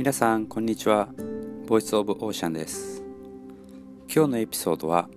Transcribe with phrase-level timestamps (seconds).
[0.00, 1.10] 皆さんこんにちは。
[1.66, 3.02] ボイスオブオーシャンです。
[4.08, 5.10] 今日のエピソードは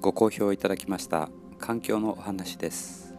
[0.00, 1.28] ご好評いただきました
[1.58, 3.12] 環境のお話です。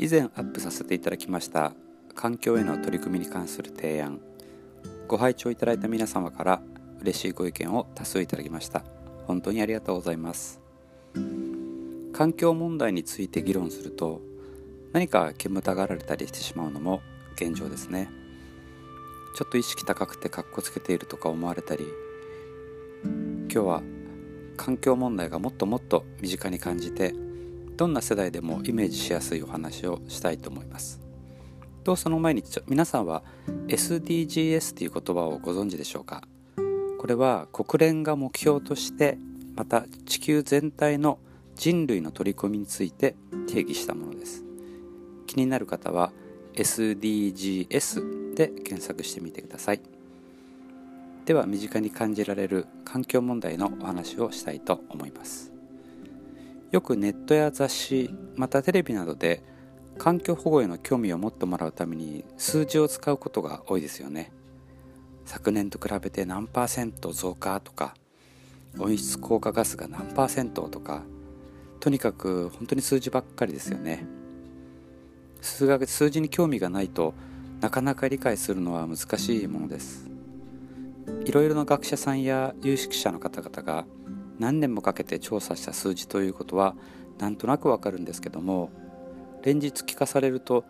[0.00, 1.74] 以前アップさせていただきました
[2.16, 4.20] 環境への取り組みに関する提案
[5.06, 6.60] ご拝聴いただいた皆様から
[7.02, 8.82] 嬉しいご意見を多数いただきました。
[9.28, 10.60] 本当にありがとうございます。
[12.12, 14.22] 環境問題について議論すると
[14.92, 17.00] 何か煙たがられたりしてしまうのも
[17.36, 18.25] 現状ですね。
[19.36, 21.86] ちょっと意識高くてかっこつけているとか思われたり
[23.04, 23.82] 今日は
[24.56, 27.14] 環境問題がもっともっと身近に感じて
[27.76, 31.02] どんな世代でもイメージしやすいお話をしたいと思います。
[31.84, 33.22] とその前に皆さんは
[33.68, 36.22] SDGs という言葉をご存知でしょうか？
[36.98, 39.18] これは国連が目標として
[39.54, 41.18] また地球全体の
[41.56, 43.14] 人類の取り組みについて
[43.46, 44.42] 定義したものです。
[45.26, 46.10] 気になる方は
[46.54, 49.80] SDGs で検索してみてください。
[51.24, 55.50] では身近に感じられる環境問題のお話をしたいと思います。
[56.70, 59.42] よくネットや雑誌またテレビなどで
[59.98, 64.30] 環境保護への興味を持ってもらうために数字を使うことが多いですよね。
[65.24, 67.96] 昨年と比べて何パーセント増加とか
[68.78, 71.02] 温室効果ガスが何パーセントとか
[71.80, 74.06] とにかく本当に数字ばっかりですよね。
[75.40, 77.14] 数学数字に興味がないと
[77.60, 80.10] なかなか理解するのは難しいものです。
[81.24, 83.86] いろいろな学者さんや有識者の方々が
[84.38, 86.74] 何年もかけて調査した数字ということは
[87.18, 88.70] なんとなくわかるんですけども
[89.42, 90.64] 連日聞かされると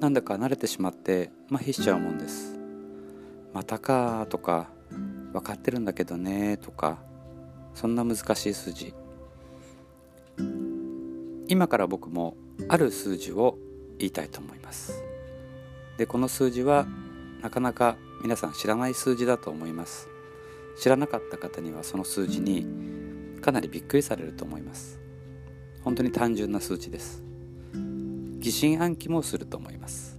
[0.00, 2.58] なんだか慣れてしまって麻痺しちゃうもんです。
[3.54, 4.68] またかとか
[5.32, 6.98] 分かってるんだけどねとか
[7.74, 8.94] そんな難しい数字。
[11.48, 12.36] 今から僕も
[12.68, 13.56] ある数字を
[13.98, 15.05] 言いたいと思います。
[15.98, 16.86] でこの数字は
[17.42, 20.08] なかなか皆さん知らない数字だと思います。
[20.78, 22.66] 知らなかった方にはその数字に
[23.40, 24.98] かなりびっくりされると思います。
[25.82, 27.22] 本当に単純な数字です。
[28.38, 30.18] 疑心暗鬼もすると思います。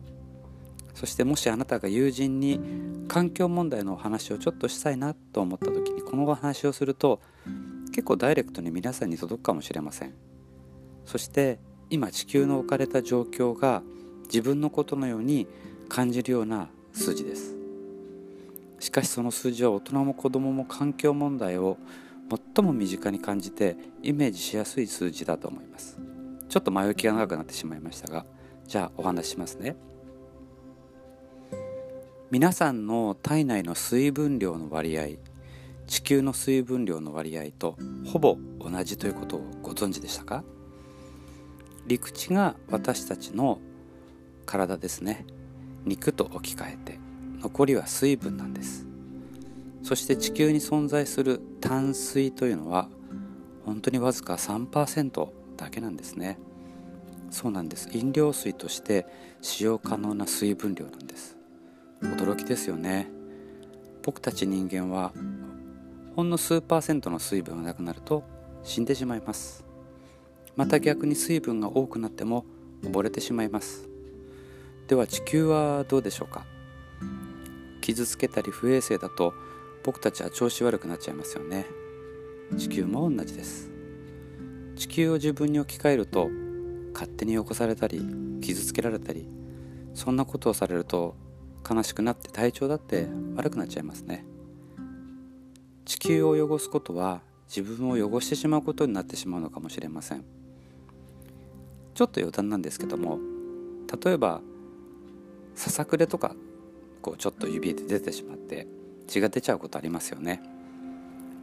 [0.93, 2.59] そしてもしあなたが友人に
[3.07, 7.21] 環境問題のお話をちょっとしたいなと思った時にこのお話をすると
[7.91, 10.13] 結構ダイレクトに皆さんに届くかもしれません。
[11.05, 11.59] そして
[11.89, 13.83] 今地球の置かれた状況が
[14.27, 15.47] 自分のことのように
[15.89, 17.55] 感じるような数字です。
[18.79, 21.77] しかしその数字は大人も子供も環境問題を
[22.55, 25.97] 最も身近に感じてイメージしやすい数字だと思います。
[26.49, 28.25] ちょっと前置きが長くなってしまいましたが
[28.67, 29.75] じゃあお話ししますね。
[32.29, 35.07] 皆さんの体内の水分量の割合
[35.87, 40.43] 地球の水分量の割合とほぼ同じということをご存知でしたか？
[41.87, 43.59] 陸地が私たちの
[44.47, 45.27] 体ですね。
[45.85, 46.99] 肉と置き換えて
[47.39, 48.87] 残りは水分なんです。
[49.83, 52.89] そして地球に存在する淡水というのは
[53.65, 56.39] 本当にわずか3%だけなんですね。
[57.29, 57.89] そうなんです。
[57.93, 59.05] 飲料水として
[59.41, 61.37] 使用可能な水分量なんです。
[62.01, 63.07] 驚きですよね。
[64.03, 65.13] 僕たち人間は
[66.15, 68.23] ほんの数パーセントの水分がなくなると
[68.63, 69.65] 死んでしまいます。
[70.55, 72.45] また逆に水分が多くなっても
[72.83, 73.89] 溺れてしまいます。
[74.87, 76.45] では地球はどうでしょうか？
[77.81, 79.33] 傷つけたり不衛生だと
[79.83, 81.65] 僕たちは調子悪くなっちゃいますよね。
[82.57, 83.69] 地球も同じです。
[84.77, 86.29] 地球を自分に置き換えると
[86.93, 88.01] 勝手に起こされたり
[88.41, 89.27] 傷つけられたり
[89.93, 91.15] そんなことをされると
[91.69, 94.25] 悲しくなって体調だって悪くなっちゃいますね。
[95.83, 97.21] 地球を汚すことは
[97.53, 100.23] 自分を汚してしまうことになってしまうのかもしれません。
[101.93, 103.19] ちょっと余談なんですけども
[104.03, 104.41] 例えば
[105.57, 106.35] ささくれとか
[107.01, 108.67] こうちょっと指で出てしまって
[109.07, 110.41] 血が出ちゃうことありますよね。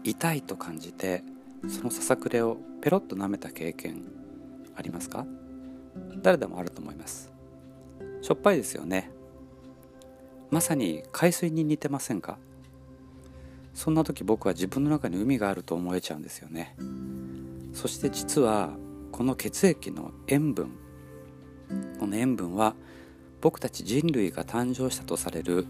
[0.04, 1.24] 痛いと感じて
[1.68, 4.02] そのささくれをペロッと舐めた経験
[4.76, 5.26] ありますか？
[6.22, 7.32] 誰でもあると思います。
[8.22, 9.10] しょっぱいですよね。
[10.50, 12.38] まさに海水に似てませんか？
[13.74, 16.76] そんな時僕は自分の中に海があると思えちゃうんですよね。
[17.72, 18.70] そして実は
[19.10, 20.70] この血液の塩分
[21.98, 22.76] この塩分は
[23.44, 25.66] 僕たち人類が誕生したとされる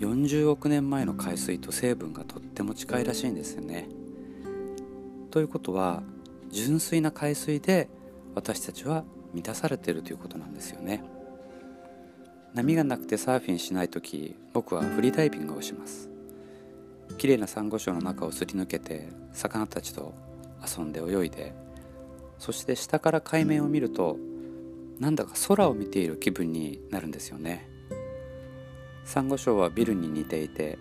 [0.00, 3.88] 40億年前の海水と成分がとっても近いらしいんですよね。
[5.30, 6.02] ということは
[6.50, 7.88] 純粋な海水で
[8.34, 11.04] 私たちは満たされているということなんですよね。
[12.54, 16.10] 波がなくてサーフィンしない時僕はフリーダイビングをします。
[17.18, 20.12] 綺麗なサンゴ礁の中をすり抜けて魚たちと
[20.60, 21.54] 遊んで泳いで
[22.40, 24.16] そして下から海面を見ると
[25.02, 27.68] なんだか空を見ている気分になるんですよね。
[29.04, 30.78] サンゴ礁はビルに似ていて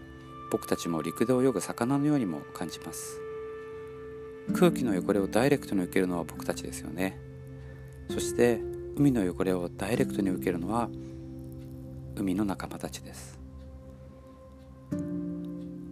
[0.51, 3.19] 僕たちも陸で泳ぐ魚のようにも感じます。
[4.53, 7.17] 空気の汚れをダイレクトに受けるのは僕たちですよね。
[8.11, 8.61] そして
[8.95, 10.87] 海の汚れをダイレクトに受けるのは
[12.15, 13.39] 海の仲間たちです。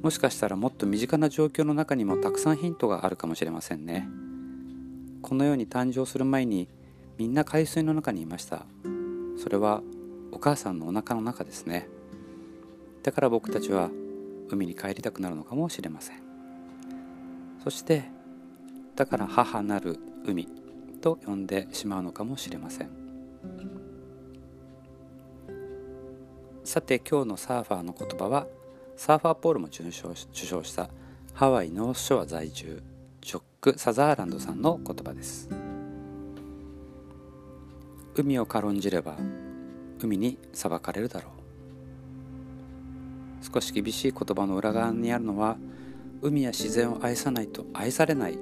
[0.03, 4.07] もしかしたらもっと身近な状況の中にもたくさんヒントがあるかもしれませんね。
[5.23, 6.69] この世に誕生する前に
[7.19, 8.65] みんな海水の中にいました。
[9.37, 9.81] それは
[10.31, 11.89] お母さんのお腹の中ですね。
[13.03, 13.89] だから僕たちは
[14.47, 16.21] 海に帰りたくなるのかもしれません。
[17.61, 18.05] そして
[18.95, 20.47] だから母なる海
[21.01, 22.89] と呼んでしまうのかもしれません。
[26.63, 28.47] さて今日のサーファーの言葉は
[28.95, 30.89] サーファーポールも受賞受賞した
[31.33, 32.81] ハワイノースショア在住
[33.19, 35.49] ジョック・サザーランドさんの言葉です。
[38.15, 39.15] 海を軽んじれば
[40.01, 41.39] 海に裁かれるだろう。
[43.53, 45.57] 少し厳しい言葉の裏側にあるのは
[46.21, 48.37] 海や自然を愛さないと愛されない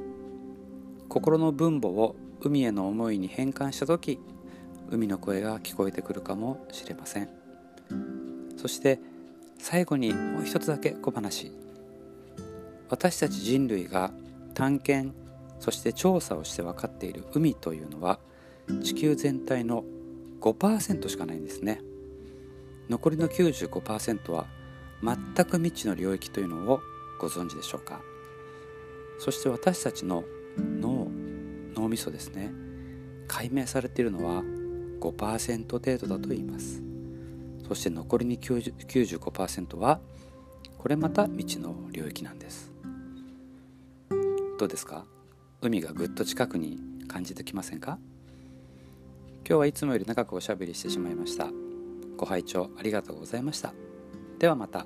[1.08, 4.20] 心の分母を海への思いに変換した時
[4.90, 7.30] 海の声が聞こえてくるかもしれません。
[8.58, 9.00] そして
[9.60, 11.52] 最後にもう一つだけ小話。
[12.90, 14.12] 私たち人類が
[14.54, 15.16] 探検
[15.60, 18.20] そして調査をして分かっている海というのは
[18.84, 19.84] 地球全体の
[20.42, 21.82] 5%しかないんですね。
[22.90, 24.48] 残りの95%は
[25.04, 26.80] 全く未知の領域というのを
[27.20, 28.02] ご存知でしょうか？
[29.20, 30.24] そして私たちの
[30.58, 31.08] 脳
[31.76, 32.52] 脳みそですね。
[33.28, 34.42] 解明されているのは
[35.02, 36.82] 5%程度だと言います。
[37.68, 40.00] そして残りに95%は
[40.78, 42.72] これまた未知の領域なんです。
[44.58, 45.06] どうですか？
[45.62, 48.00] 海がぐっと近くに感じてきませんか？
[49.48, 51.48] 今日はいつもより長くおしゃべりしてしまいました。
[52.18, 53.74] ご拝聴ありがとうございました。
[54.40, 54.86] ではまた。